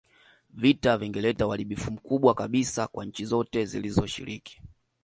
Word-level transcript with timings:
Vita 0.51 0.97
vingeleta 0.97 1.47
uharibifu 1.47 1.91
mkubwa 1.91 2.33
kabisa 2.35 2.87
kwa 2.87 3.05
nchi 3.05 3.25
zote 3.25 3.65
zilizoshiriki 3.65 4.61